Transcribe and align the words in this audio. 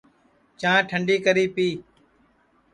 چاں 0.59 0.79
ٹنڈی 0.89 1.17
کری 1.25 1.45
پی 1.55 1.67